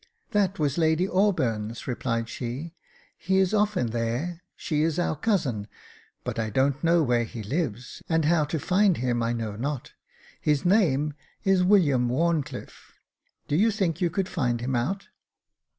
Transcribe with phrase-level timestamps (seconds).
[0.31, 2.73] "That was Lady Auburn's," replied she;
[3.19, 5.67] he is often there— she is our cousin;
[6.23, 9.91] but I don't know where he lives, and how to find him I know not.
[10.41, 12.93] His name is William WharnclifFe.
[13.47, 15.09] Do you think you could find him out